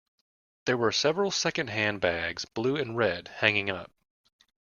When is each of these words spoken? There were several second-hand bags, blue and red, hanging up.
There 0.65 0.77
were 0.77 0.91
several 0.91 1.29
second-hand 1.29 2.01
bags, 2.01 2.43
blue 2.45 2.75
and 2.75 2.97
red, 2.97 3.27
hanging 3.27 3.69
up. 3.69 3.91